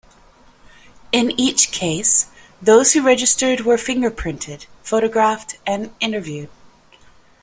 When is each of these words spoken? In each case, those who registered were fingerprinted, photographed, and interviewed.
In 1.11 1.29
each 1.39 1.69
case, 1.71 2.25
those 2.59 2.93
who 2.93 3.03
registered 3.03 3.61
were 3.61 3.77
fingerprinted, 3.77 4.65
photographed, 4.81 5.59
and 5.67 5.93
interviewed. 5.99 6.49